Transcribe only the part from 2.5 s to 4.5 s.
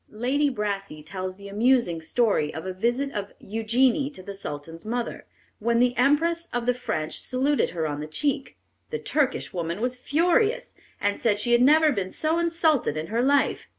of a visit of Eugenie to the